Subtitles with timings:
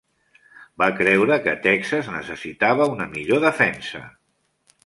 [0.83, 4.07] Va creure que Texas necessitava una millor defensa.